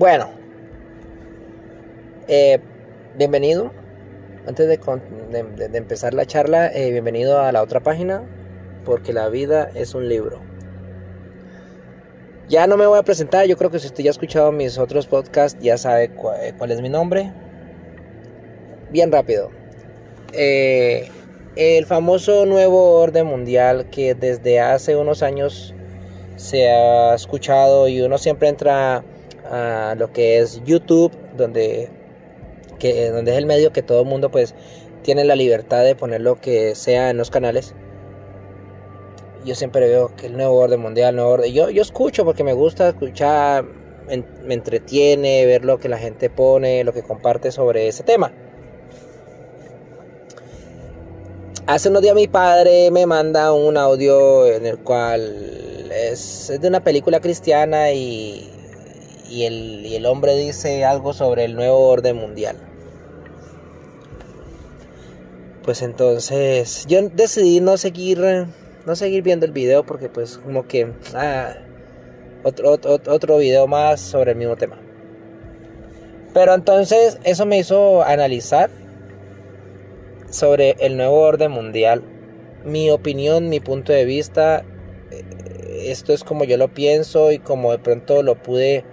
Bueno, 0.00 0.30
eh, 2.26 2.58
bienvenido. 3.18 3.70
Antes 4.46 4.66
de, 4.66 4.80
empezar 5.76 6.14
la 6.14 6.24
charla, 6.24 6.72
eh, 6.72 6.90
bienvenido 6.90 7.38
a 7.38 7.52
la 7.52 7.62
otra 7.62 7.80
página, 7.80 8.22
porque 8.86 9.12
la 9.12 9.28
vida 9.28 9.70
es 9.74 9.94
un 9.94 10.08
libro. 10.08 10.40
Ya 12.48 12.66
no 12.66 12.78
me 12.78 12.86
voy 12.86 12.98
a 12.98 13.02
presentar, 13.02 13.44
yo 13.44 13.58
creo 13.58 13.70
que 13.70 13.78
si 13.78 13.88
usted 13.88 14.02
ya 14.02 14.08
ha 14.08 14.12
escuchado 14.12 14.52
mis 14.52 14.78
otros 14.78 15.06
podcasts, 15.06 15.60
ya 15.62 15.76
sabe 15.76 16.08
cuál 16.08 16.70
es 16.70 16.80
mi 16.80 16.88
nombre. 16.88 17.34
Bien 18.90 19.12
rápido. 19.12 19.50
Eh, 20.32 21.10
el 21.56 21.84
famoso 21.84 22.46
nuevo 22.46 22.94
orden 22.94 23.26
mundial 23.26 23.90
que 23.90 24.14
desde 24.14 24.60
hace 24.60 24.96
unos 24.96 25.22
años 25.22 25.74
se 26.36 26.70
ha 26.70 27.14
escuchado 27.14 27.86
y 27.86 28.00
uno 28.00 28.16
siempre 28.16 28.48
entra 28.48 29.04
a 29.50 29.94
lo 29.98 30.12
que 30.12 30.38
es 30.38 30.62
YouTube, 30.64 31.12
donde, 31.36 31.90
que, 32.78 33.10
donde 33.10 33.32
es 33.32 33.38
el 33.38 33.46
medio 33.46 33.72
que 33.72 33.82
todo 33.82 34.02
el 34.02 34.06
mundo 34.06 34.30
pues 34.30 34.54
tiene 35.02 35.24
la 35.24 35.34
libertad 35.34 35.84
de 35.84 35.94
poner 35.94 36.20
lo 36.20 36.40
que 36.40 36.74
sea 36.74 37.10
en 37.10 37.16
los 37.16 37.30
canales. 37.30 37.74
Yo 39.44 39.54
siempre 39.54 39.88
veo 39.88 40.14
que 40.16 40.26
el 40.26 40.36
nuevo 40.36 40.56
orden 40.56 40.80
mundial, 40.80 41.16
nuevo 41.16 41.30
orden. 41.30 41.52
Yo, 41.52 41.70
yo 41.70 41.82
escucho 41.82 42.24
porque 42.24 42.44
me 42.44 42.52
gusta 42.52 42.88
escuchar, 42.90 43.64
me 44.44 44.54
entretiene 44.54 45.46
ver 45.46 45.64
lo 45.64 45.78
que 45.78 45.88
la 45.88 45.98
gente 45.98 46.30
pone, 46.30 46.84
lo 46.84 46.92
que 46.92 47.02
comparte 47.02 47.50
sobre 47.50 47.88
ese 47.88 48.02
tema. 48.02 48.32
Hace 51.66 51.88
unos 51.88 52.02
días 52.02 52.14
mi 52.14 52.26
padre 52.26 52.90
me 52.90 53.06
manda 53.06 53.52
un 53.52 53.76
audio 53.76 54.46
en 54.46 54.66
el 54.66 54.78
cual 54.78 55.90
es, 55.92 56.52
de 56.60 56.68
una 56.68 56.82
película 56.82 57.20
cristiana 57.20 57.92
y, 57.92 58.59
el, 59.44 59.86
y 59.86 59.96
el 59.96 60.06
hombre 60.06 60.36
dice 60.36 60.84
algo 60.84 61.12
sobre 61.12 61.44
el 61.44 61.54
nuevo 61.54 61.88
orden 61.88 62.16
mundial. 62.16 62.56
Pues 65.62 65.82
entonces 65.82 66.86
yo 66.88 67.08
decidí 67.10 67.60
no 67.60 67.76
seguir, 67.76 68.18
no 68.86 68.96
seguir 68.96 69.22
viendo 69.22 69.46
el 69.46 69.52
video 69.52 69.84
porque 69.84 70.08
pues 70.08 70.38
como 70.38 70.66
que 70.66 70.92
ah, 71.14 71.54
otro, 72.42 72.72
otro, 72.72 73.00
otro 73.06 73.38
video 73.38 73.66
más 73.66 74.00
sobre 74.00 74.32
el 74.32 74.36
mismo 74.38 74.56
tema. 74.56 74.78
Pero 76.32 76.54
entonces 76.54 77.18
eso 77.24 77.44
me 77.44 77.58
hizo 77.58 78.02
analizar 78.02 78.70
sobre 80.30 80.76
el 80.78 80.96
nuevo 80.96 81.20
orden 81.20 81.50
mundial. 81.50 82.02
Mi 82.64 82.90
opinión, 82.90 83.48
mi 83.48 83.60
punto 83.60 83.92
de 83.92 84.04
vista, 84.04 84.64
eh, 85.10 85.90
esto 85.90 86.12
es 86.12 86.24
como 86.24 86.44
yo 86.44 86.56
lo 86.56 86.68
pienso 86.68 87.32
y 87.32 87.38
como 87.38 87.72
de 87.72 87.78
pronto 87.78 88.22
lo 88.22 88.36
pude, 88.36 88.84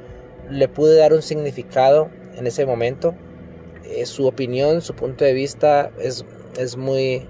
le 0.50 0.67
pude 0.67 0.98
dar 0.98 1.14
un 1.14 1.22
significado 1.22 2.09
en 2.36 2.48
ese 2.48 2.66
momento. 2.66 3.16
Eh, 3.86 4.06
su 4.06 4.28
opinión, 4.28 4.81
su 4.81 4.94
punto 4.94 5.23
de 5.23 5.34
vista 5.34 5.92
es, 6.00 6.26
es 6.58 6.78
muy, 6.78 7.28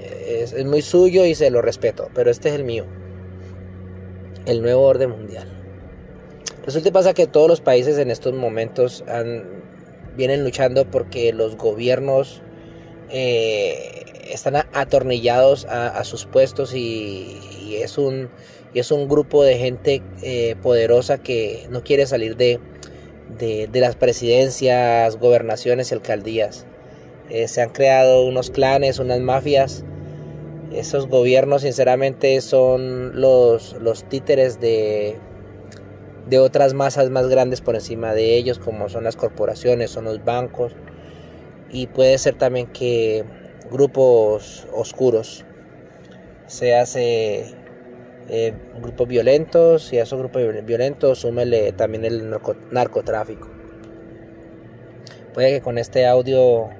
es, 0.00 0.52
es 0.52 0.64
muy 0.64 0.82
suyo 0.82 1.24
y 1.24 1.34
se 1.34 1.50
lo 1.50 1.62
respeto, 1.62 2.08
pero 2.14 2.30
este 2.30 2.48
es 2.48 2.54
el 2.54 2.64
mío. 2.64 2.84
El 4.46 4.62
nuevo 4.62 4.82
orden 4.82 5.10
mundial. 5.10 5.48
Resulta 6.64 6.92
pasa 6.92 7.14
que 7.14 7.26
todos 7.26 7.48
los 7.48 7.60
países 7.60 7.98
en 7.98 8.10
estos 8.10 8.34
momentos 8.34 9.02
han, 9.08 9.44
vienen 10.16 10.44
luchando 10.44 10.84
porque 10.90 11.32
los 11.32 11.56
gobiernos 11.56 12.42
eh, 13.08 14.04
están 14.32 14.56
atornillados 14.56 15.64
a, 15.66 16.02
sus 16.04 16.26
puestos 16.26 16.74
y, 16.74 17.76
es 17.80 17.98
un, 17.98 18.28
es 18.74 18.90
un 18.90 19.08
grupo 19.08 19.42
de 19.42 19.56
gente 19.56 20.02
eh, 20.22 20.56
poderosa 20.62 21.18
que 21.18 21.66
no 21.70 21.82
quiere 21.82 22.06
salir 22.06 22.36
de, 22.36 22.60
de, 23.38 23.80
las 23.80 23.96
presidencias, 23.96 25.16
gobernaciones 25.16 25.90
y 25.90 25.94
alcaldías. 25.94 26.66
Eh, 27.28 27.48
se 27.48 27.62
han 27.62 27.70
creado 27.70 28.24
unos 28.24 28.50
clanes, 28.50 28.98
unas 28.98 29.20
mafias. 29.20 29.84
Esos 30.72 31.08
gobiernos 31.08 31.62
sinceramente 31.62 32.40
son 32.40 33.20
los, 33.20 33.74
los 33.80 34.04
títeres 34.04 34.60
de, 34.60 35.16
de 36.28 36.38
otras 36.38 36.74
masas 36.74 37.10
más 37.10 37.28
grandes 37.28 37.60
por 37.60 37.74
encima 37.74 38.14
de 38.14 38.36
ellos, 38.36 38.58
como 38.58 38.88
son 38.88 39.04
las 39.04 39.16
corporaciones, 39.16 39.90
son 39.90 40.04
los 40.04 40.24
bancos, 40.24 40.72
y 41.70 41.88
puede 41.88 42.18
ser 42.18 42.36
también 42.36 42.68
que 42.68 43.24
grupos 43.70 44.66
oscuros. 44.72 45.44
Se 46.46 46.76
hace 46.76 47.54
eh, 48.28 48.52
grupos 48.80 49.08
violentos 49.08 49.92
y 49.92 49.98
a 49.98 50.02
esos 50.02 50.18
grupos 50.18 50.42
violentos 50.64 51.18
súmele 51.20 51.72
también 51.72 52.04
el 52.04 52.30
narcotráfico. 52.70 53.50
Puede 55.34 55.50
que 55.50 55.60
con 55.60 55.78
este 55.78 56.06
audio 56.06 56.70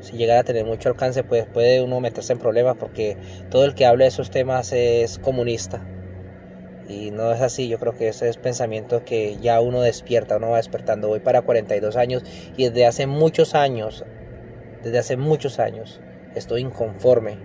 si 0.00 0.16
llegara 0.16 0.40
a 0.40 0.44
tener 0.44 0.64
mucho 0.64 0.88
alcance 0.88 1.22
pues 1.22 1.46
puede 1.46 1.80
uno 1.80 2.00
meterse 2.00 2.32
en 2.32 2.40
problemas 2.40 2.76
porque 2.76 3.16
todo 3.50 3.64
el 3.64 3.74
que 3.74 3.86
habla 3.86 4.04
de 4.04 4.08
esos 4.08 4.30
temas 4.30 4.72
es 4.72 5.18
comunista. 5.18 5.86
Y 6.88 7.12
no 7.12 7.32
es 7.32 7.40
así, 7.40 7.68
yo 7.68 7.78
creo 7.78 7.96
que 7.96 8.08
ese 8.08 8.28
es 8.28 8.36
pensamiento 8.36 9.04
que 9.04 9.36
ya 9.40 9.60
uno 9.60 9.80
despierta, 9.80 10.36
uno 10.36 10.50
va 10.50 10.56
despertando. 10.56 11.08
Voy 11.08 11.20
para 11.20 11.42
42 11.42 11.96
años 11.96 12.24
y 12.56 12.64
desde 12.64 12.86
hace 12.86 13.06
muchos 13.06 13.54
años 13.54 14.04
desde 14.82 14.98
hace 14.98 15.16
muchos 15.16 15.58
años 15.58 16.00
estoy 16.34 16.62
inconforme 16.62 17.36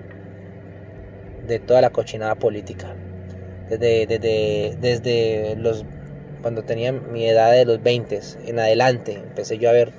de 1.47 1.59
toda 1.59 1.81
la 1.81 1.89
cochinada 1.89 2.35
política. 2.35 2.95
Desde, 3.69 4.07
desde, 4.07 4.77
desde 4.79 5.55
los 5.57 5.85
cuando 6.41 6.63
tenía 6.63 6.91
mi 6.93 7.25
edad 7.25 7.51
de 7.51 7.65
los 7.65 7.81
20 7.81 8.21
en 8.45 8.59
adelante 8.59 9.13
empecé 9.13 9.57
yo 9.57 9.69
a 9.69 9.73
ver 9.73 9.91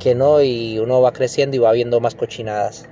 que 0.00 0.14
no 0.14 0.42
y 0.42 0.78
uno 0.78 1.00
va 1.00 1.12
creciendo 1.12 1.56
y 1.56 1.60
va 1.60 1.72
viendo 1.72 2.00
más 2.00 2.14
cochinadas. 2.14 2.88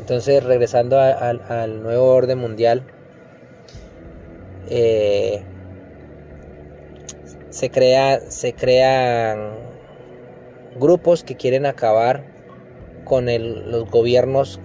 Entonces 0.00 0.42
regresando 0.42 0.98
al 0.98 1.82
nuevo 1.82 2.06
orden 2.06 2.38
mundial, 2.38 2.82
eh, 4.68 5.42
se, 7.50 7.70
crea, 7.70 8.20
se 8.28 8.54
crean 8.54 9.52
grupos 10.76 11.22
que 11.22 11.36
quieren 11.36 11.66
acabar 11.66 12.24
con 13.04 13.26
los 13.26 13.90
gobiernos 13.90 14.60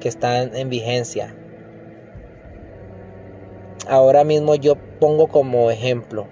que 0.00 0.08
están 0.08 0.54
en 0.56 0.68
vigencia. 0.68 1.34
Ahora 3.88 4.24
mismo 4.24 4.54
yo 4.56 4.76
pongo 4.98 5.28
como 5.28 5.70
ejemplo, 5.70 6.26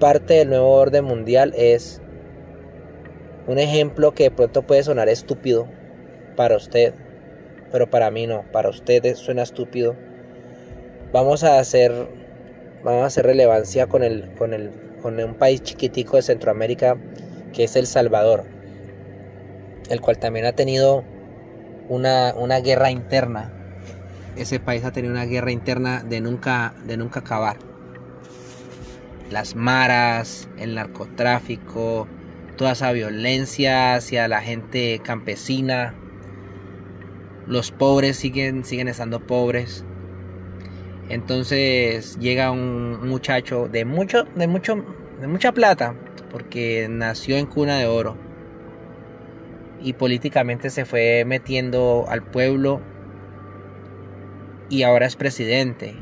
parte 0.00 0.34
del 0.34 0.48
nuevo 0.48 0.70
orden 0.72 1.04
mundial 1.04 1.52
es 1.56 2.00
un 3.46 3.58
ejemplo 3.58 4.12
que 4.12 4.24
de 4.24 4.30
pronto 4.30 4.62
puede 4.62 4.82
sonar 4.82 5.08
estúpido 5.08 5.68
para 6.34 6.56
usted, 6.56 6.94
pero 7.70 7.88
para 7.88 8.10
mí 8.10 8.26
no, 8.26 8.44
para 8.52 8.70
ustedes 8.70 9.18
suena 9.18 9.42
estúpido. 9.42 9.96
Vamos 11.12 11.44
a 11.44 11.58
hacer 11.58 11.92
vamos 12.82 13.02
a 13.02 13.06
hacer 13.06 13.26
relevancia 13.26 13.86
con 13.86 14.02
el 14.02 14.32
con 14.34 14.54
el 14.54 14.70
con 15.02 15.20
un 15.20 15.34
país 15.34 15.62
chiquitico 15.62 16.16
de 16.16 16.22
Centroamérica 16.22 16.96
que 17.52 17.64
es 17.64 17.76
El 17.76 17.86
Salvador, 17.86 18.44
el 19.88 20.00
cual 20.00 20.18
también 20.18 20.46
ha 20.46 20.52
tenido 20.52 21.04
una, 21.88 22.60
guerra 22.60 22.90
interna. 22.90 23.52
Ese 24.36 24.60
país 24.60 24.84
ha 24.84 24.92
tenido 24.92 25.12
una 25.14 25.24
guerra 25.24 25.50
interna 25.50 26.02
de 26.02 26.20
nunca, 26.20 26.74
de 26.84 26.96
nunca 26.96 27.20
acabar. 27.20 27.56
Las 29.30 29.56
maras, 29.56 30.48
el 30.58 30.74
narcotráfico, 30.74 32.06
toda 32.56 32.72
esa 32.72 32.92
violencia 32.92 33.94
hacia 33.94 34.28
la 34.28 34.40
gente 34.40 35.00
campesina. 35.02 35.94
Los 37.46 37.70
pobres 37.70 38.16
siguen, 38.16 38.64
siguen 38.64 38.88
estando 38.88 39.26
pobres. 39.26 39.84
Entonces 41.08 42.18
llega 42.18 42.50
un 42.50 43.08
muchacho 43.08 43.68
de 43.68 43.84
mucho, 43.84 44.24
de 44.34 44.48
mucho, 44.48 44.84
de 45.20 45.26
mucha 45.28 45.52
plata, 45.52 45.94
porque 46.30 46.88
nació 46.90 47.36
en 47.36 47.46
cuna 47.46 47.78
de 47.78 47.86
oro 47.86 48.25
y 49.80 49.92
políticamente 49.94 50.70
se 50.70 50.84
fue 50.84 51.24
metiendo 51.26 52.04
al 52.08 52.22
pueblo 52.22 52.80
y 54.68 54.82
ahora 54.82 55.06
es 55.06 55.16
presidente. 55.16 55.94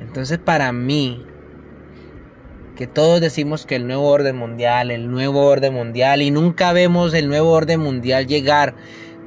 Entonces 0.00 0.38
para 0.38 0.72
mí, 0.72 1.24
que 2.76 2.86
todos 2.86 3.20
decimos 3.20 3.66
que 3.66 3.76
el 3.76 3.86
nuevo 3.86 4.08
orden 4.08 4.36
mundial, 4.36 4.90
el 4.90 5.10
nuevo 5.10 5.44
orden 5.44 5.74
mundial, 5.74 6.22
y 6.22 6.30
nunca 6.30 6.72
vemos 6.72 7.14
el 7.14 7.28
nuevo 7.28 7.50
orden 7.50 7.80
mundial 7.80 8.26
llegar 8.26 8.74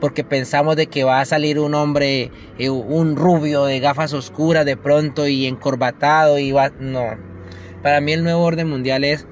porque 0.04 0.25
pensamos 0.25 0.75
de 0.75 0.88
que 0.88 1.06
va 1.06 1.21
a 1.21 1.25
salir 1.25 1.59
un 1.59 1.75
hombre, 1.75 2.30
eh, 2.57 2.69
un 2.69 3.16
rubio 3.16 3.63
de 3.63 3.80
gafas 3.80 4.12
oscuras 4.12 4.66
de 4.66 4.75
pronto 4.75 5.30
y 5.30 5.45
encorbatado 5.45 6.39
y 6.39 6.51
va... 6.51 6.71
No, 6.77 7.18
para 7.81 8.01
mí 8.01 8.12
el 8.12 8.25
nuevo 8.25 8.44
orden 8.44 8.68
mundial 8.69 9.06
es, 9.06 9.25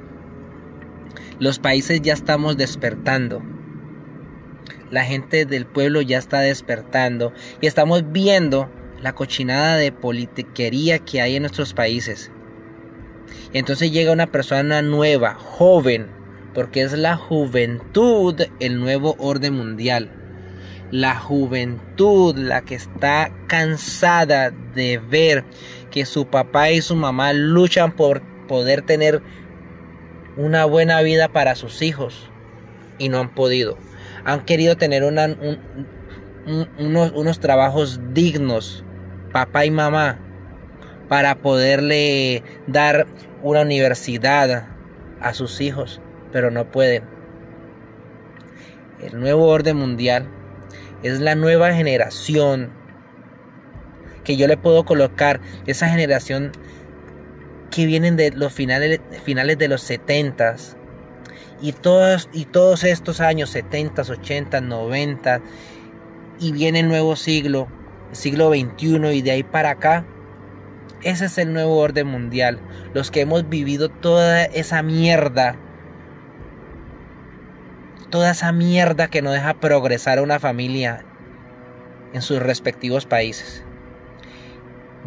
los 1.42 1.58
países 1.58 2.04
ya 2.04 2.14
estamos 2.14 2.56
despertando. 2.56 3.42
La 4.92 5.04
gente 5.04 5.48
del 5.48 5.66
pueblo 5.66 6.02
ya 6.02 6.20
está 6.20 6.40
despertando 6.40 7.34
y 7.60 7.66
estamos 7.66 8.12
viendo 8.12 8.70
la 9.02 9.16
cochinada 9.16 9.78
de 9.78 9.92
politiquería 9.92 11.00
que 11.00 11.20
hay 11.20 11.36
en 11.36 11.42
nuestros 11.42 11.74
países. 11.74 12.32
Entonces 13.54 13.92
llega 13.92 14.12
una 14.12 14.28
persona 14.28 14.84
nueva, 14.84 15.34
joven, 15.34 16.12
porque 16.54 16.84
es 16.84 16.94
la 16.94 17.18
juventud 17.18 18.40
el 18.60 18.80
nuevo 18.80 19.16
orden 19.18 19.56
mundial. 19.56 20.12
La 20.92 21.16
juventud, 21.16 22.38
la 22.38 22.62
que 22.62 22.76
está 22.76 23.32
cansada 23.48 24.52
de 24.76 25.00
ver 25.00 25.44
que 25.90 26.06
su 26.06 26.28
papá 26.28 26.70
y 26.70 26.84
su 26.84 26.96
mamá 26.96 27.34
luchan 27.34 27.94
por 27.94 28.22
poder 28.48 28.84
tener 28.84 29.24
una 30.42 30.66
buena 30.66 31.02
vida 31.02 31.28
para 31.30 31.56
sus 31.56 31.82
hijos 31.82 32.30
y 32.98 33.10
no 33.10 33.20
han 33.20 33.30
podido. 33.30 33.78
Han 34.26 34.44
querido 34.44 34.76
tener 34.76 35.04
unos, 35.04 35.38
unos 37.16 37.40
trabajos 37.40 38.00
dignos, 38.14 38.84
papá 39.32 39.66
y 39.66 39.72
mamá, 39.72 40.20
para 41.08 41.36
poderle 41.36 42.44
dar 42.68 43.06
una 43.44 43.62
universidad 43.62 44.68
a 45.20 45.34
sus 45.34 45.62
hijos, 45.62 46.02
pero 46.32 46.50
no 46.50 46.72
pueden. 46.72 47.04
El 49.00 49.20
nuevo 49.20 49.48
orden 49.48 49.78
mundial 49.78 50.28
es 51.04 51.20
la 51.20 51.36
nueva 51.36 51.74
generación 51.74 52.72
que 54.24 54.38
yo 54.38 54.48
le 54.48 54.58
puedo 54.58 54.86
colocar, 54.86 55.42
esa 55.66 55.90
generación 55.90 56.52
que 57.72 57.86
vienen 57.86 58.18
de 58.18 58.32
los 58.32 58.54
finales, 58.54 59.00
finales 59.24 59.58
de 59.58 59.68
los 59.68 59.82
70 59.82 60.56
y 61.62 61.72
todos, 61.72 62.30
y 62.34 62.46
todos 62.46 62.84
estos 62.84 63.22
años 63.22 63.50
70, 63.50 64.04
80, 64.04 64.62
90 64.62 65.42
y 66.40 66.52
viene 66.52 66.82
el 66.82 66.88
nuevo 66.88 67.16
siglo, 67.16 67.68
siglo 68.12 68.50
21 68.50 69.12
y 69.12 69.22
de 69.22 69.32
ahí 69.32 69.44
para 69.44 69.72
acá 69.72 70.06
ese 71.04 71.26
es 71.26 71.38
el 71.38 71.52
nuevo 71.52 71.78
orden 71.78 72.08
mundial. 72.08 72.60
Los 72.94 73.10
que 73.10 73.22
hemos 73.22 73.50
vivido 73.50 73.90
toda 73.90 74.44
esa 74.46 74.84
mierda. 74.84 75.56
Toda 78.12 78.32
esa 78.32 78.52
mierda 78.52 79.08
que 79.08 79.22
no 79.22 79.32
deja 79.32 79.56
progresar 79.56 80.20
a 80.20 80.22
una 80.22 80.40
familia 80.40 81.04
en 82.14 82.22
sus 82.22 82.40
respectivos 82.40 83.06
países. 83.06 83.64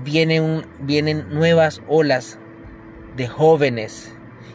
Vienen 0.03 1.29
nuevas 1.29 1.81
olas 1.87 2.39
de 3.17 3.29
jóvenes 3.29 4.13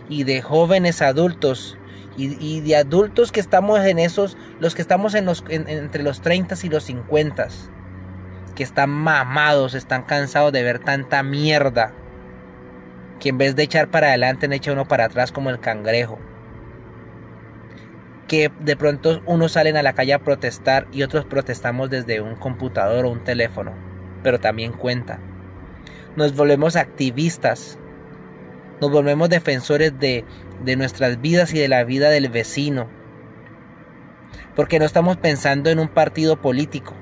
y 0.10 0.24
de 0.24 0.42
jóvenes 0.42 1.02
adultos 1.02 1.78
y, 2.18 2.60
de 2.60 2.76
adultos 2.76 3.32
que 3.32 3.40
estamos 3.40 3.80
en 3.86 3.98
esos, 3.98 4.38
los 4.60 4.76
que 4.76 4.82
estamos 4.82 5.14
en 5.16 5.26
los, 5.26 5.44
entre 5.48 6.04
los 6.04 6.22
30 6.22 6.56
y 6.64 6.70
los 6.70 6.84
50 6.84 7.48
que 8.60 8.64
están 8.64 8.90
mamados, 8.90 9.74
están 9.74 10.04
cansados 10.04 10.52
de 10.52 10.64
ver 10.64 10.80
tanta 10.80 11.24
mierda. 11.24 11.94
Que 13.22 13.30
en 13.30 13.38
vez 13.38 13.56
de 13.56 13.64
echar 13.64 13.90
para 13.90 14.08
adelante, 14.08 14.54
echa 14.54 14.74
uno 14.74 14.86
para 14.86 15.06
atrás 15.06 15.32
como 15.32 15.50
el 15.50 15.62
cangrejo. 15.62 16.20
Que 18.28 18.52
de 18.60 18.76
pronto 18.76 19.22
unos 19.26 19.54
salen 19.54 19.78
a 19.78 19.82
la 19.82 19.94
calle 19.94 20.12
a 20.12 20.20
protestar 20.20 20.88
y 20.92 21.04
otros 21.04 21.24
protestamos 21.24 21.90
desde 21.90 22.20
un 22.20 22.36
computador 22.36 23.06
o 23.06 23.12
un 23.12 23.24
teléfono. 23.24 23.72
Pero 24.24 24.42
también 24.42 24.74
cuenta. 24.74 25.20
Nos 26.18 26.36
volvemos 26.36 26.76
activistas. 26.76 27.80
Nos 28.81 28.92
volvemos 28.92 29.30
defensores 29.30 30.00
de, 30.00 30.26
de 30.64 30.76
nuestras 30.76 31.22
vidas 31.22 31.54
y 31.54 31.60
de 31.60 31.68
la 31.68 31.84
vida 31.84 32.10
del 32.10 32.30
vecino. 32.30 32.88
Porque 34.56 34.80
no 34.80 34.86
estamos 34.86 35.18
pensando 35.18 35.70
en 35.70 35.80
un 35.80 35.88
partido 35.88 36.42
político 36.42 36.96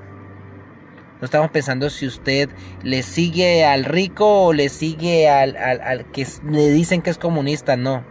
no 1.20 1.24
estamos 1.24 1.50
pensando 1.50 1.90
si 1.90 2.06
usted 2.06 2.48
le 2.84 3.02
sigue 3.02 3.64
al 3.64 3.84
rico 3.84 4.44
o 4.44 4.52
le 4.52 4.68
sigue 4.68 5.28
al, 5.28 6.06
que 6.12 6.26
le 6.48 6.70
dicen 6.70 7.02
que 7.02 7.10
es 7.10 7.18
comunista. 7.18 7.76
No. 7.76 8.04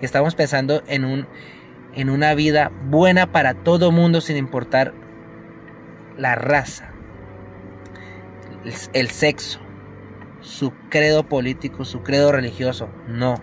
Estamos 0.00 0.36
pensando 0.36 0.82
en, 0.86 1.04
un, 1.04 1.26
en 1.94 2.08
una 2.08 2.34
vida 2.34 2.70
buena 2.84 3.32
para 3.32 3.54
todo 3.54 3.90
mundo 3.90 4.20
sin 4.20 4.36
importar 4.36 4.94
la 6.16 6.36
raza, 6.36 6.92
el, 8.64 8.74
el 8.92 9.10
sexo, 9.10 9.58
su 10.40 10.72
credo 10.88 11.24
político, 11.24 11.84
su 11.84 12.02
credo 12.02 12.32
religioso. 12.32 12.88
No. 13.08 13.36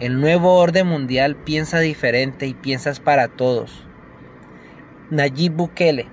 El 0.00 0.20
nuevo 0.20 0.58
orden 0.58 0.86
mundial 0.86 1.36
piensa 1.36 1.78
diferente 1.78 2.46
y 2.46 2.54
piensas 2.54 3.00
para 3.00 3.28
todos. 3.28 3.86
Nayib 5.10 5.52
Bukele 5.52 6.08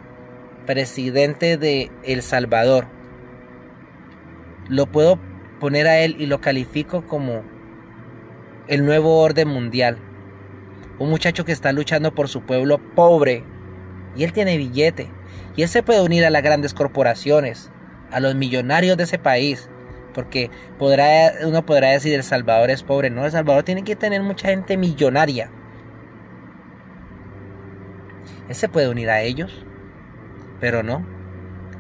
presidente 0.70 1.58
de 1.58 1.90
El 2.04 2.22
Salvador. 2.22 2.86
Lo 4.68 4.86
puedo 4.86 5.18
poner 5.60 5.88
a 5.88 5.98
él 6.02 6.16
y 6.20 6.28
lo 6.28 6.42
califico 6.42 7.08
como 7.08 7.42
el 8.68 8.86
nuevo 8.86 9.20
orden 9.20 9.48
mundial. 9.48 9.98
Un 11.00 11.10
muchacho 11.10 11.44
que 11.44 11.54
está 11.54 11.72
luchando 11.72 12.14
por 12.14 12.28
su 12.28 12.42
pueblo 12.42 12.78
pobre. 12.94 13.44
Y 14.16 14.24
él 14.24 14.32
tiene 14.32 14.58
billete. 14.58 15.10
Y 15.56 15.64
él 15.64 15.70
se 15.70 15.82
puede 15.82 16.04
unir 16.04 16.24
a 16.24 16.30
las 16.30 16.44
grandes 16.44 16.76
corporaciones, 16.76 17.72
a 18.12 18.20
los 18.20 18.36
millonarios 18.36 18.98
de 18.98 19.04
ese 19.04 19.20
país. 19.20 19.70
Porque 20.14 20.50
podrá, 20.78 21.34
uno 21.46 21.66
podrá 21.66 21.90
decir 21.90 22.14
El 22.14 22.24
Salvador 22.24 22.72
es 22.72 22.84
pobre. 22.84 23.10
No, 23.10 23.26
El 23.26 23.32
Salvador 23.32 23.64
tiene 23.64 23.84
que 23.84 23.96
tener 23.96 24.22
mucha 24.22 24.50
gente 24.50 24.78
millonaria. 24.78 25.52
Él 28.48 28.56
se 28.56 28.70
puede 28.70 28.90
unir 28.90 29.10
a 29.10 29.22
ellos. 29.22 29.66
Pero 30.60 30.84
no, 30.84 31.06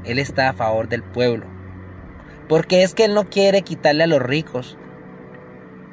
Él 0.05 0.19
está 0.19 0.49
a 0.49 0.53
favor 0.53 0.87
del 0.87 1.03
pueblo. 1.03 1.47
Porque 2.47 2.83
es 2.83 2.93
que 2.93 3.05
Él 3.05 3.13
no 3.13 3.29
quiere 3.29 3.61
quitarle 3.61 4.03
a 4.03 4.07
los 4.07 4.21
ricos 4.21 4.77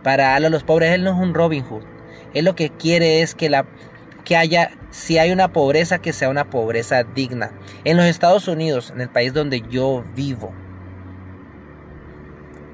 para 0.02 0.36
a 0.36 0.40
los 0.40 0.62
pobres. 0.62 0.92
Él 0.92 1.04
no 1.04 1.10
es 1.10 1.18
un 1.18 1.34
Robin 1.34 1.64
Hood. 1.64 1.82
Él 2.32 2.44
lo 2.44 2.54
que 2.54 2.70
quiere 2.70 3.22
es 3.22 3.34
que, 3.34 3.48
la, 3.48 3.66
que 4.26 4.36
haya, 4.36 4.72
si 4.90 5.18
hay 5.18 5.30
una 5.30 5.52
pobreza, 5.52 6.00
que 6.00 6.12
sea 6.12 6.28
una 6.28 6.50
pobreza 6.50 7.04
digna. 7.04 7.52
En 7.84 7.96
los 7.96 8.06
Estados 8.06 8.48
Unidos, 8.48 8.90
en 8.92 9.00
el 9.00 9.08
país 9.08 9.32
donde 9.32 9.60
yo 9.60 10.04
vivo, 10.16 10.52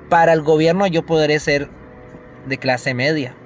para 0.08 0.32
el 0.32 0.40
gobierno 0.40 0.86
yo 0.86 1.04
podré 1.04 1.38
ser 1.38 1.68
de 2.46 2.56
clase 2.56 2.94
media. 2.94 3.36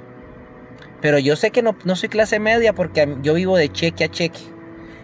Pero 1.00 1.18
yo 1.18 1.34
sé 1.34 1.50
que 1.50 1.62
no, 1.62 1.76
no 1.84 1.96
soy 1.96 2.08
clase 2.08 2.38
media 2.38 2.72
porque 2.72 3.16
yo 3.22 3.34
vivo 3.34 3.56
de 3.56 3.70
cheque 3.70 4.04
a 4.04 4.08
cheque. 4.08 4.40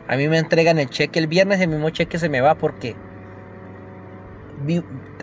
A 0.07 0.17
mí 0.17 0.29
me 0.29 0.39
entregan 0.39 0.79
el 0.79 0.89
cheque 0.89 1.19
el 1.19 1.27
viernes 1.27 1.61
el 1.61 1.69
mismo 1.69 1.91
cheque 1.91 2.21
se 2.21 2.29
me 2.29 2.41
va 2.41 2.55
porque 2.55 2.95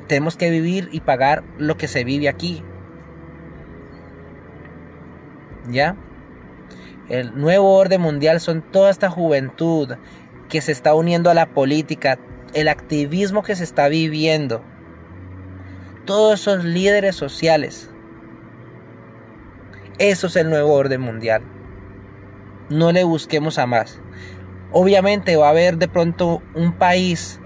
tenemos 0.08 0.36
que 0.36 0.50
vivir 0.50 0.90
y 0.92 1.00
pagar 1.00 1.46
lo 1.58 1.78
que 1.78 1.88
se 1.88 2.04
vive 2.04 2.28
aquí. 2.28 2.62
¿Ya? 5.70 5.96
El 7.10 7.36
nuevo 7.36 7.76
orden 7.76 8.02
mundial 8.02 8.40
son 8.40 8.62
toda 8.62 8.92
esta 8.92 9.10
juventud 9.10 9.96
que 10.48 10.62
se 10.62 10.72
está 10.72 10.94
uniendo 10.94 11.32
a 11.32 11.34
la 11.34 11.48
política, 11.48 12.20
el 12.54 12.68
activismo 12.68 13.42
que 13.42 13.56
se 13.56 13.64
está 13.64 13.88
viviendo. 13.88 14.64
Todos 16.06 16.42
esos 16.42 16.64
líderes 16.64 17.16
sociales. 17.16 17.90
Eso 19.98 20.28
es 20.28 20.36
el 20.36 20.52
nuevo 20.52 20.72
orden 20.74 21.02
mundial. 21.02 21.42
No 22.70 22.92
le 22.92 23.04
busquemos 23.04 23.58
a 23.58 23.66
más. 23.66 24.00
Obviamente 24.72 25.36
va 25.36 25.48
a 25.48 25.52
haber 25.52 25.78
de 25.78 25.88
pronto 25.88 26.44
un 26.54 26.74
país 26.74 27.40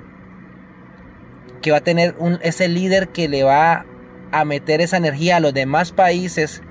que 1.62 1.72
va 1.72 1.78
a 1.78 1.84
tener 1.84 2.16
un, 2.20 2.38
ese 2.42 2.68
líder 2.68 3.08
que 3.10 3.30
le 3.30 3.44
va 3.44 3.86
a 4.34 4.44
meter 4.44 4.82
esa 4.82 4.98
energía 4.98 5.38
a 5.38 5.40
los 5.40 5.54
demás 5.54 5.94
países 5.94 6.62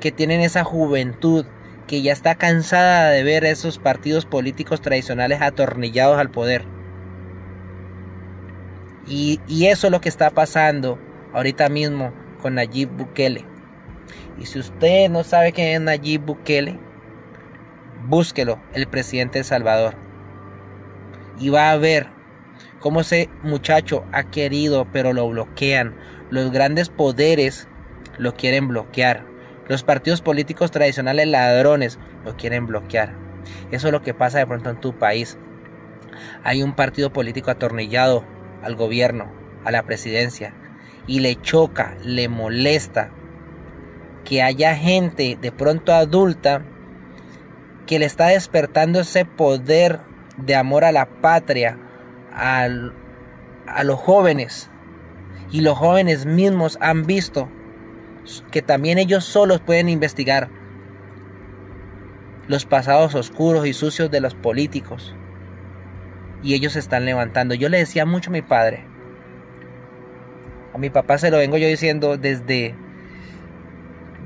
que 0.00 0.12
tienen 0.12 0.42
esa 0.42 0.62
juventud 0.62 1.46
que 1.86 2.02
ya 2.02 2.12
está 2.12 2.34
cansada 2.34 3.10
de 3.10 3.22
ver 3.22 3.44
esos 3.44 3.78
partidos 3.78 4.26
políticos 4.26 4.80
tradicionales 4.80 5.42
atornillados 5.42 6.18
al 6.18 6.30
poder. 6.30 6.64
Y, 9.06 9.38
eso 9.66 9.88
es 9.88 9.90
lo 9.90 10.00
que 10.00 10.08
está 10.08 10.30
pasando 10.30 10.98
ahorita 11.34 11.68
mismo 11.68 12.12
con 12.40 12.54
Nayib 12.54 12.88
Bukele. 12.90 13.44
Y 14.38 14.46
si 14.46 14.58
usted 14.58 15.10
no 15.10 15.24
sabe 15.24 15.52
quién 15.52 15.68
es 15.68 15.80
Nayib 15.80 16.22
Bukele, 16.22 16.78
búsquelo, 18.06 18.58
el 18.72 18.86
presidente 18.86 19.40
de 19.40 19.44
Salvador. 19.44 19.94
Y 21.38 21.50
va 21.50 21.70
a 21.70 21.76
ver 21.76 22.08
cómo 22.80 23.00
ese 23.00 23.28
muchacho 23.42 24.04
ha 24.12 24.24
querido, 24.24 24.86
pero 24.90 25.12
lo 25.12 25.28
bloquean. 25.28 25.94
Los 26.30 26.50
grandes 26.50 26.88
poderes 26.88 27.68
lo 28.16 28.34
quieren 28.34 28.68
bloquear. 28.68 29.33
Los 29.68 29.82
partidos 29.82 30.20
políticos 30.20 30.70
tradicionales 30.70 31.26
ladrones 31.26 31.98
lo 32.24 32.36
quieren 32.36 32.66
bloquear. 32.66 33.14
Eso 33.70 33.88
es 33.88 33.92
lo 33.92 34.02
que 34.02 34.14
pasa 34.14 34.38
de 34.38 34.46
pronto 34.46 34.70
en 34.70 34.80
tu 34.80 34.98
país. 34.98 35.38
Hay 36.42 36.62
un 36.62 36.74
partido 36.74 37.12
político 37.12 37.50
atornillado 37.50 38.24
al 38.62 38.76
gobierno, 38.76 39.32
a 39.64 39.70
la 39.70 39.82
presidencia, 39.82 40.54
y 41.06 41.20
le 41.20 41.40
choca, 41.40 41.96
le 42.02 42.28
molesta 42.28 43.10
que 44.24 44.42
haya 44.42 44.74
gente 44.74 45.38
de 45.40 45.52
pronto 45.52 45.92
adulta 45.92 46.62
que 47.86 47.98
le 47.98 48.06
está 48.06 48.28
despertando 48.28 49.00
ese 49.00 49.24
poder 49.24 50.00
de 50.38 50.54
amor 50.54 50.84
a 50.84 50.92
la 50.92 51.06
patria 51.06 51.78
a 52.32 52.68
los 53.84 53.98
jóvenes. 54.00 54.70
Y 55.50 55.60
los 55.60 55.76
jóvenes 55.76 56.26
mismos 56.26 56.78
han 56.80 57.04
visto 57.04 57.50
que 58.50 58.62
también 58.62 58.98
ellos 58.98 59.24
solos 59.24 59.60
pueden 59.60 59.88
investigar 59.88 60.48
los 62.46 62.66
pasados 62.66 63.14
oscuros 63.14 63.66
y 63.66 63.72
sucios 63.72 64.10
de 64.10 64.20
los 64.20 64.34
políticos. 64.34 65.14
Y 66.42 66.54
ellos 66.54 66.74
se 66.74 66.78
están 66.78 67.06
levantando. 67.06 67.54
Yo 67.54 67.68
le 67.68 67.78
decía 67.78 68.04
mucho 68.04 68.30
a 68.30 68.32
mi 68.32 68.42
padre. 68.42 68.84
A 70.74 70.78
mi 70.78 70.90
papá 70.90 71.18
se 71.18 71.30
lo 71.30 71.38
vengo 71.38 71.56
yo 71.56 71.66
diciendo 71.66 72.16
desde 72.16 72.74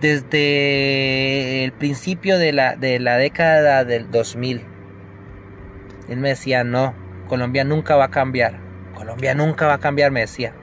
desde 0.00 1.64
el 1.64 1.72
principio 1.72 2.38
de 2.38 2.52
la, 2.52 2.76
de 2.76 3.00
la 3.00 3.16
década 3.16 3.84
del 3.84 4.10
2000. 4.10 4.62
Él 6.08 6.18
me 6.18 6.30
decía, 6.30 6.64
no, 6.64 6.94
Colombia 7.26 7.64
nunca 7.64 7.96
va 7.96 8.04
a 8.04 8.10
cambiar. 8.10 8.60
Colombia 8.94 9.34
nunca 9.34 9.66
va 9.66 9.74
a 9.74 9.78
cambiar, 9.78 10.10
me 10.10 10.20
decía. 10.20 10.54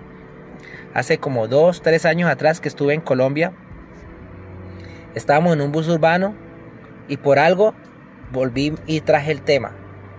Hace 0.95 1.17
como 1.17 1.49
dos, 1.49 1.81
tres 1.81 2.05
años 2.05 2.29
atrás 2.29 2.61
que 2.61 2.69
estuve 2.69 2.93
en 2.93 3.01
Colombia, 3.01 3.51
estábamos 5.13 5.53
en 5.53 5.59
un 5.59 5.73
bus 5.73 5.89
urbano 5.89 6.33
y 7.09 7.17
por 7.17 7.37
algo 7.37 7.75
volví 8.31 8.73
y 8.87 9.01
traje 9.01 9.33
el 9.33 9.41
tema 9.41 9.73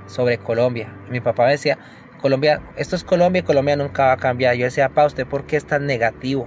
sobre 0.06 0.36
Colombia. 0.36 0.92
mi 1.08 1.20
papá 1.20 1.46
me 1.46 1.52
decía, 1.52 1.78
Colombia, 2.20 2.60
esto 2.76 2.94
es 2.94 3.04
Colombia 3.04 3.40
y 3.40 3.42
Colombia 3.42 3.74
nunca 3.74 4.04
va 4.04 4.12
a 4.12 4.16
cambiar. 4.18 4.54
Yo 4.56 4.66
decía, 4.66 4.90
pa, 4.90 5.06
¿usted 5.06 5.26
por 5.26 5.46
qué 5.46 5.56
es 5.56 5.66
tan 5.66 5.86
negativo? 5.86 6.46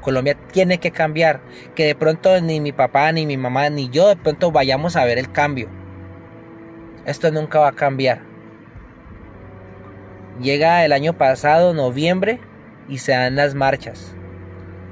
Colombia 0.00 0.34
tiene 0.52 0.78
que 0.78 0.90
cambiar. 0.90 1.40
Que 1.74 1.84
de 1.84 1.94
pronto 1.94 2.40
ni 2.40 2.60
mi 2.60 2.72
papá, 2.72 3.12
ni 3.12 3.26
mi 3.26 3.36
mamá, 3.36 3.68
ni 3.68 3.90
yo 3.90 4.08
de 4.08 4.16
pronto 4.16 4.50
vayamos 4.50 4.96
a 4.96 5.04
ver 5.04 5.18
el 5.18 5.30
cambio. 5.30 5.68
Esto 7.04 7.30
nunca 7.30 7.58
va 7.58 7.68
a 7.68 7.72
cambiar. 7.72 8.20
Llega 10.40 10.86
el 10.86 10.92
año 10.92 11.12
pasado, 11.12 11.74
noviembre, 11.74 12.40
y 12.88 12.98
se 12.98 13.12
dan 13.12 13.36
las 13.36 13.54
marchas. 13.54 14.14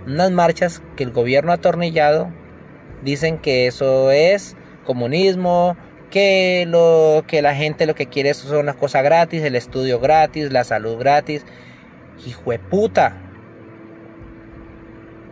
Unas 0.07 0.31
marchas 0.31 0.83
que 0.97 1.05
el 1.05 1.13
gobierno 1.13 1.53
atornillado 1.53 2.31
dicen 3.03 3.39
que 3.39 3.67
eso 3.67 4.11
es 4.11 4.57
comunismo, 4.85 5.77
que 6.11 6.65
lo 6.69 7.25
que 7.27 7.43
la 7.43 7.55
gente 7.55 7.87
lo 7.87 7.95
que 7.95 8.07
quiere 8.07 8.31
es 8.31 8.45
una 8.45 8.75
cosa 8.75 9.03
gratis, 9.03 9.43
el 9.43 9.57
estudio 9.57 9.99
gratis, 9.99 10.53
la 10.53 10.65
salud 10.65 10.99
gratis. 10.99 11.45
Hijo 12.27 12.51
de 12.53 12.59
puta. 12.59 13.21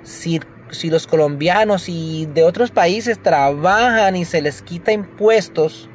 Si, 0.02 0.40
si 0.70 0.90
los 0.90 1.06
colombianos 1.06 1.88
y 1.88 2.26
de 2.34 2.42
otros 2.42 2.70
países 2.70 3.22
trabajan 3.22 4.16
y 4.16 4.24
se 4.24 4.42
les 4.42 4.62
quita 4.62 4.90
impuestos, 4.90 5.88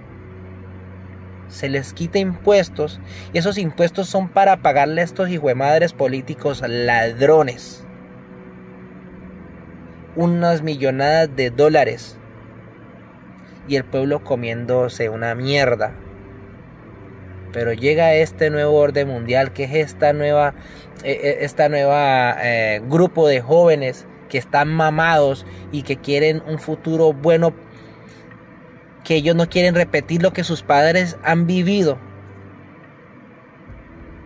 se 1.50 1.70
les 1.70 1.94
quita 1.94 2.20
impuestos 2.20 3.00
y 3.34 3.38
esos 3.38 3.58
impuestos 3.58 4.10
son 4.10 4.30
para 4.30 4.58
pagarle 4.58 5.02
a 5.02 5.04
estos 5.06 5.30
madres 5.56 5.94
políticos 5.94 6.62
ladrones 6.68 7.88
unas 10.18 10.64
millonadas 10.64 11.34
de 11.36 11.52
dólares 11.52 12.18
y 13.68 13.76
el 13.76 13.86
pueblo 13.86 14.24
comiéndose 14.24 15.10
una 15.10 15.36
mierda. 15.36 15.94
Pero 17.54 17.72
llega 17.72 18.16
este 18.16 18.50
nuevo 18.50 18.78
orden 18.78 19.08
mundial, 19.08 19.54
que 19.54 19.66
es 19.66 19.74
esta 19.76 20.14
nueva, 20.14 20.54
eh, 21.04 21.20
eh, 21.22 21.38
esta 21.42 21.70
nueva 21.70 22.36
eh, 22.42 22.82
grupo 22.88 23.28
de 23.28 23.42
jóvenes 23.42 24.08
que 24.28 24.38
están 24.38 24.70
mamados 24.70 25.46
y 25.72 25.84
que 25.84 25.98
quieren 25.98 26.42
un 26.48 26.60
futuro 26.60 27.14
bueno, 27.14 27.54
que 29.08 29.16
ellos 29.16 29.36
no 29.36 29.50
quieren 29.50 29.74
repetir 29.74 30.22
lo 30.22 30.34
que 30.34 30.44
sus 30.44 30.62
padres 30.62 31.18
han 31.24 31.48
vivido. 31.48 31.98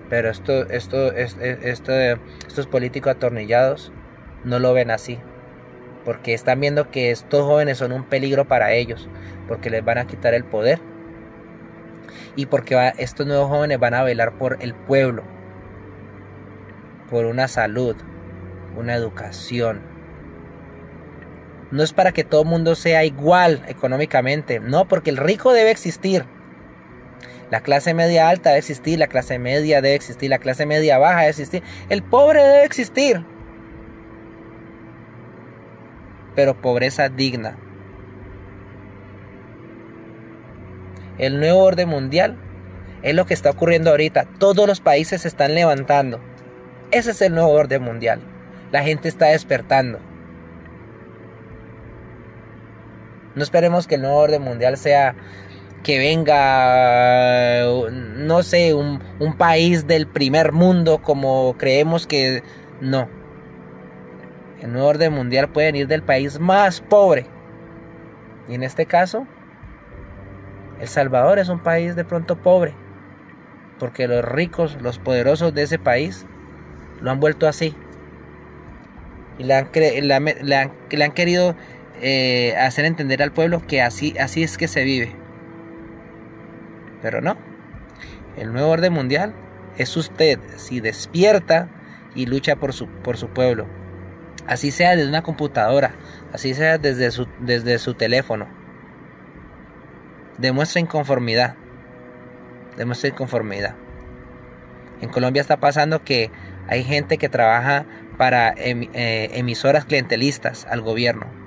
Pero 0.09 0.29
esto, 0.29 0.67
esto, 0.69 1.13
esto, 1.13 1.93
estos 1.93 2.67
políticos 2.67 3.11
atornillados 3.11 3.93
no 4.43 4.59
lo 4.59 4.73
ven 4.73 4.91
así 4.91 5.19
porque 6.03 6.33
están 6.33 6.59
viendo 6.59 6.89
que 6.89 7.11
estos 7.11 7.45
jóvenes 7.45 7.77
son 7.77 7.91
un 7.91 8.03
peligro 8.03 8.45
para 8.45 8.73
ellos, 8.73 9.07
porque 9.47 9.69
les 9.69 9.83
van 9.83 9.97
a 9.97 10.07
quitar 10.07 10.33
el 10.33 10.43
poder 10.43 10.79
y 12.35 12.47
porque 12.47 12.93
estos 12.97 13.27
nuevos 13.27 13.49
jóvenes 13.49 13.79
van 13.79 13.93
a 13.93 14.03
velar 14.03 14.37
por 14.37 14.57
el 14.61 14.73
pueblo, 14.73 15.23
por 17.09 17.25
una 17.25 17.47
salud, 17.47 17.95
una 18.75 18.95
educación. 18.95 19.81
No 21.71 21.83
es 21.83 21.93
para 21.93 22.11
que 22.11 22.23
todo 22.23 22.41
el 22.41 22.47
mundo 22.47 22.75
sea 22.75 23.03
igual 23.05 23.63
económicamente, 23.67 24.59
no, 24.59 24.87
porque 24.87 25.09
el 25.09 25.17
rico 25.17 25.53
debe 25.53 25.71
existir. 25.71 26.25
La 27.49 27.61
clase 27.61 27.93
media 27.93 28.29
alta 28.29 28.49
debe 28.49 28.59
existir, 28.59 28.99
la 28.99 29.07
clase 29.07 29.39
media 29.39 29.81
debe 29.81 29.95
existir, 29.95 30.29
la 30.29 30.39
clase 30.39 30.65
media 30.65 30.97
baja 30.97 31.19
debe 31.19 31.29
existir, 31.29 31.63
el 31.89 32.01
pobre 32.03 32.41
debe 32.41 32.65
existir 32.65 33.25
pero 36.35 36.59
pobreza 36.59 37.09
digna. 37.09 37.57
El 41.17 41.39
nuevo 41.39 41.59
orden 41.59 41.89
mundial 41.89 42.37
es 43.03 43.13
lo 43.15 43.25
que 43.25 43.33
está 43.33 43.51
ocurriendo 43.51 43.91
ahorita. 43.91 44.25
Todos 44.39 44.67
los 44.67 44.79
países 44.79 45.21
se 45.21 45.27
están 45.27 45.55
levantando. 45.55 46.19
Ese 46.91 47.11
es 47.11 47.21
el 47.21 47.35
nuevo 47.35 47.51
orden 47.51 47.83
mundial. 47.83 48.21
La 48.71 48.83
gente 48.83 49.07
está 49.07 49.27
despertando. 49.27 49.99
No 53.35 53.43
esperemos 53.43 53.87
que 53.87 53.95
el 53.95 54.01
nuevo 54.01 54.17
orden 54.17 54.41
mundial 54.41 54.77
sea 54.77 55.15
que 55.83 55.97
venga, 55.97 57.65
no 57.89 58.43
sé, 58.43 58.73
un, 58.73 59.01
país 59.37 59.87
del 59.87 60.07
primer 60.07 60.51
mundo 60.51 61.01
como 61.01 61.55
creemos 61.57 62.05
que 62.05 62.43
no 62.81 63.07
el 64.61 64.71
nuevo 64.71 64.89
orden 64.89 65.13
mundial 65.13 65.49
puede 65.49 65.67
venir 65.67 65.87
del 65.87 66.03
país 66.03 66.39
más 66.39 66.81
pobre. 66.81 67.25
Y 68.47 68.53
en 68.53 68.63
este 68.63 68.85
caso, 68.85 69.25
El 70.79 70.87
Salvador 70.87 71.39
es 71.39 71.49
un 71.49 71.59
país 71.59 71.95
de 71.95 72.05
pronto 72.05 72.37
pobre. 72.37 72.73
Porque 73.79 74.07
los 74.07 74.23
ricos, 74.23 74.77
los 74.81 74.99
poderosos 74.99 75.53
de 75.53 75.63
ese 75.63 75.79
país, 75.79 76.25
lo 77.01 77.09
han 77.11 77.19
vuelto 77.19 77.47
así. 77.47 77.75
Y 79.39 79.43
le 79.43 79.55
han, 79.55 79.71
querido 81.13 81.55
eh, 82.01 82.55
hacer 82.57 82.85
entender 82.85 83.21
al 83.21 83.31
pueblo 83.31 83.61
que 83.65 83.81
así, 83.81 84.15
así 84.19 84.41
es 84.41 84.57
que 84.57 84.67
se 84.67 84.83
vive. 84.83 85.15
Pero 87.01 87.21
no. 87.21 87.37
El 88.37 88.53
nuevo 88.53 88.69
orden 88.69 88.93
mundial 88.93 89.35
es 89.77 89.95
usted 89.95 90.39
si 90.57 90.79
despierta 90.79 91.69
y 92.15 92.25
lucha 92.25 92.55
por 92.55 92.73
su, 92.73 92.87
por 92.87 93.17
su 93.17 93.29
pueblo. 93.29 93.67
Así 94.47 94.71
sea 94.71 94.95
desde 94.95 95.09
una 95.09 95.21
computadora, 95.21 95.93
así 96.33 96.53
sea 96.55 96.77
desde 96.77 97.11
su, 97.11 97.27
desde 97.39 97.77
su 97.77 97.93
teléfono. 97.93 98.47
Demuestra 100.39 100.81
inconformidad. 100.81 101.55
Demuestra 102.77 103.09
inconformidad. 103.09 103.75
En 105.01 105.09
Colombia 105.09 105.41
está 105.41 105.57
pasando 105.59 106.03
que 106.03 106.31
hay 106.67 106.83
gente 106.83 107.17
que 107.17 107.29
trabaja 107.29 107.85
para 108.17 108.53
eh, 108.57 109.29
emisoras 109.33 109.85
clientelistas 109.85 110.65
al 110.65 110.81
gobierno. 110.81 111.40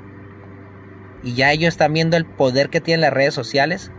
Y 1.24 1.34
ya 1.34 1.50
ellos 1.50 1.68
están 1.68 1.94
viendo 1.94 2.16
el 2.18 2.26
poder 2.26 2.68
que 2.68 2.82
tienen 2.82 3.00
las 3.00 3.12
redes 3.12 3.32
sociales, 3.32 3.90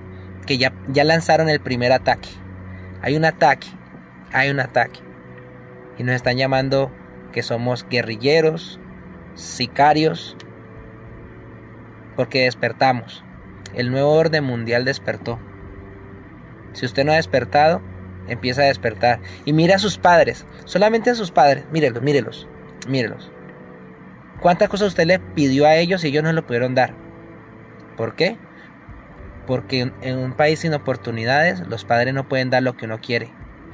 que 0.46 0.60
ya, 0.60 0.74
ya 0.88 1.03
lanzaron 1.03 1.50
el 1.50 1.60
primer 1.60 1.91
ataque. 1.91 2.29
Hay 3.01 3.15
un 3.15 3.25
ataque, 3.25 3.67
hay 4.32 4.51
un 4.51 4.60
ataque. 4.60 5.00
Y 5.98 6.03
nos 6.03 6.15
están 6.15 6.38
llamando 6.38 6.91
que 7.32 7.41
somos 7.41 7.88
guerrilleros, 7.89 8.79
sicarios, 9.34 10.38
porque 12.15 12.44
despertamos. 12.44 13.24
El 13.74 13.91
nuevo 13.91 14.12
orden 14.12 14.44
mundial 14.44 14.86
despertó. 14.86 15.39
Si 16.74 16.86
usted 16.86 17.05
no 17.05 17.12
ha 17.12 17.15
despertado, 17.15 17.82
empieza 18.27 18.62
a 18.62 18.65
despertar. 18.65 19.20
Y 19.46 19.53
mira 19.53 19.77
a 19.77 19.79
sus 19.79 19.98
padres, 19.98 20.46
solamente 20.65 21.10
a 21.10 21.15
sus 21.15 21.32
padres, 21.32 21.65
mírelos, 21.72 22.03
mírelos, 22.03 22.48
mírelos. 22.88 23.32
¿Cuántas 24.41 24.70
cosas 24.70 24.89
usted 24.89 25.08
le 25.08 25.20
pidió 25.20 25.65
a 25.65 25.75
ellos 25.75 26.03
y 26.03 26.10
ellos 26.10 26.24
no 26.24 26.34
lo 26.34 26.46
pudieron 26.46 26.75
dar? 26.75 27.04
¿Por 27.96 28.16
qué? 28.16 28.38
Porque 29.48 29.92
en 30.02 30.18
un 30.18 30.34
país 30.34 30.60
sin 30.60 30.74
oportunidades 30.74 31.62
los 31.68 31.86
padres 31.86 32.14
no 32.14 32.28
pueden 32.28 32.50
dar 32.50 32.64
lo 32.64 32.75
que 32.75 32.86
uno 32.86 33.00
quiere. 33.00 33.30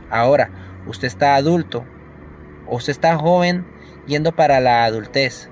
Ahora, 0.09 0.49
usted 0.85 1.07
está 1.07 1.35
adulto 1.35 1.85
o 2.67 2.77
usted 2.77 2.91
está 2.91 3.17
joven 3.17 3.65
yendo 4.05 4.33
para 4.33 4.59
la 4.59 4.85
adultez. 4.85 5.49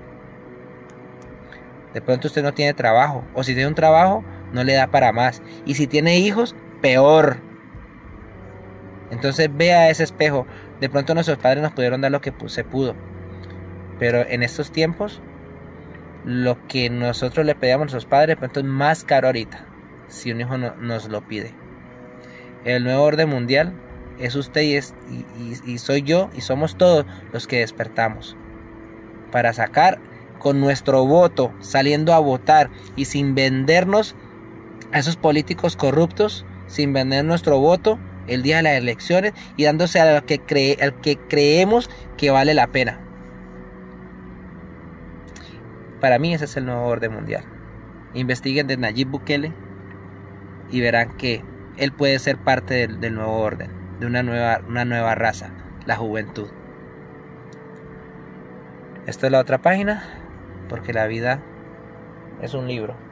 De 1.94 2.00
pronto 2.00 2.28
usted 2.28 2.42
no 2.42 2.54
tiene 2.54 2.74
trabajo. 2.74 3.24
O 3.34 3.42
si 3.42 3.54
tiene 3.54 3.68
un 3.68 3.74
trabajo, 3.74 4.24
no 4.52 4.64
le 4.64 4.74
da 4.74 4.88
para 4.88 5.12
más. 5.12 5.42
Y 5.64 5.74
si 5.74 5.86
tiene 5.86 6.18
hijos, 6.18 6.54
peor. 6.80 7.38
Entonces 9.10 9.50
vea 9.52 9.90
ese 9.90 10.04
espejo. 10.04 10.46
De 10.80 10.88
pronto 10.88 11.14
nuestros 11.14 11.38
padres 11.38 11.62
nos 11.62 11.72
pudieron 11.72 12.00
dar 12.00 12.12
lo 12.12 12.20
que 12.20 12.32
se 12.46 12.64
pudo. 12.64 12.94
Pero 13.98 14.20
en 14.20 14.42
estos 14.42 14.70
tiempos, 14.70 15.20
lo 16.24 16.66
que 16.66 16.90
nosotros 16.90 17.46
le 17.46 17.54
pedíamos 17.54 17.82
a 17.82 17.86
nuestros 17.86 18.06
padres, 18.06 18.28
de 18.28 18.36
pronto 18.36 18.60
es 18.60 18.66
más 18.66 19.04
caro 19.04 19.28
ahorita. 19.28 19.66
Si 20.08 20.32
un 20.32 20.40
hijo 20.40 20.58
nos 20.58 21.08
lo 21.08 21.26
pide. 21.26 21.54
El 22.64 22.84
nuevo 22.84 23.02
orden 23.02 23.28
mundial 23.28 23.72
es 24.18 24.34
usted 24.34 24.62
y, 24.62 24.74
es, 24.74 24.94
y 25.64 25.78
soy 25.78 26.02
yo 26.02 26.30
y 26.34 26.40
somos 26.40 26.76
todos 26.76 27.06
los 27.32 27.46
que 27.46 27.60
despertamos. 27.60 28.36
Para 29.30 29.52
sacar 29.52 30.00
con 30.38 30.60
nuestro 30.60 31.06
voto, 31.06 31.54
saliendo 31.60 32.12
a 32.12 32.18
votar 32.18 32.70
y 32.96 33.04
sin 33.04 33.34
vendernos 33.34 34.16
a 34.92 34.98
esos 34.98 35.16
políticos 35.16 35.76
corruptos, 35.76 36.44
sin 36.66 36.92
vender 36.92 37.24
nuestro 37.24 37.58
voto 37.58 37.98
el 38.26 38.42
día 38.42 38.56
de 38.56 38.62
las 38.62 38.74
elecciones 38.74 39.32
y 39.56 39.64
dándose 39.64 40.00
a 40.00 40.14
lo 40.14 40.26
que, 40.26 40.40
cree, 40.40 40.76
al 40.80 41.00
que 41.00 41.16
creemos 41.16 41.88
que 42.16 42.30
vale 42.30 42.54
la 42.54 42.68
pena. 42.68 43.00
Para 46.00 46.18
mí 46.18 46.34
ese 46.34 46.46
es 46.46 46.56
el 46.56 46.66
nuevo 46.66 46.86
orden 46.86 47.12
mundial. 47.12 47.44
Investiguen 48.14 48.66
de 48.66 48.76
Nayib 48.76 49.08
Bukele 49.08 49.52
y 50.70 50.80
verán 50.80 51.16
que 51.16 51.44
él 51.76 51.92
puede 51.92 52.18
ser 52.18 52.38
parte 52.38 52.74
del, 52.74 53.00
del 53.00 53.14
nuevo 53.14 53.38
orden, 53.38 53.70
de 54.00 54.06
una 54.06 54.22
nueva, 54.22 54.60
una 54.66 54.84
nueva 54.84 55.14
raza, 55.14 55.50
la 55.86 55.96
juventud. 55.96 56.48
Esta 59.06 59.26
es 59.26 59.32
la 59.32 59.40
otra 59.40 59.58
página, 59.58 60.04
porque 60.68 60.92
la 60.92 61.06
vida 61.06 61.42
es 62.42 62.54
un 62.54 62.66
libro. 62.68 63.09